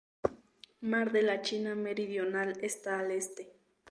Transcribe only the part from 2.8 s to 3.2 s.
al